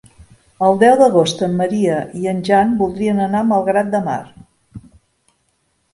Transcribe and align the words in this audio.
El 0.67 0.79
deu 0.83 0.93
d'agost 1.01 1.43
en 1.49 1.53
Maria 1.59 1.99
i 2.21 2.25
en 2.33 2.41
Jan 2.49 2.73
voldrien 2.81 3.23
anar 3.27 3.45
a 3.45 3.49
Malgrat 3.53 3.95
de 3.97 4.05
Mar. 4.11 4.21